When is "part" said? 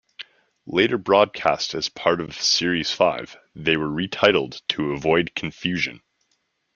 1.87-2.21